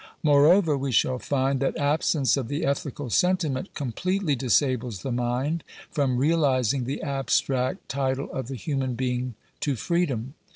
[0.23, 6.17] Moreover, we shall find, that absence of the ethical sentiment completely disables the mind from
[6.17, 10.33] realiz ing the abstract title of the human being to freedom.